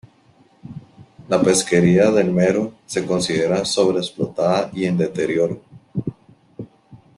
La 1.33 1.39
pesquería 1.43 2.09
del 2.09 2.31
mero 2.31 2.73
se 2.87 3.05
considera 3.05 3.63
sobre 3.65 3.99
explotada 3.99 4.71
y 4.73 4.85
en 4.85 4.97
deterioro. 4.97 5.61